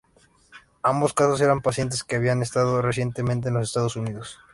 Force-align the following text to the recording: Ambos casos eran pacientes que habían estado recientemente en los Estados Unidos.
Ambos 0.81 1.13
casos 1.13 1.41
eran 1.41 1.61
pacientes 1.61 2.03
que 2.03 2.15
habían 2.15 2.41
estado 2.41 2.81
recientemente 2.81 3.49
en 3.49 3.53
los 3.53 3.67
Estados 3.67 3.95
Unidos. 3.95 4.39